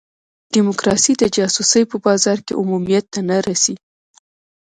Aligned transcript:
ډیموکراسي 0.53 1.13
د 1.17 1.23
جاسوسۍ 1.35 1.83
په 1.91 1.97
بازار 2.05 2.37
کې 2.45 2.53
عمومیت 2.61 3.05
ته 3.13 3.19
نه 3.29 3.37
رسي. 3.47 3.75